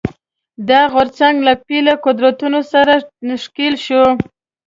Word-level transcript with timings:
دا 0.69 0.81
غورځنګ 0.93 1.37
له 1.47 1.53
پیله 1.65 1.93
قدرتونو 2.05 2.59
سره 2.71 2.93
ښکېل 3.43 3.75
شو 3.85 4.03